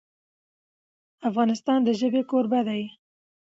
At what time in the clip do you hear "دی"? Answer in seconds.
2.67-2.83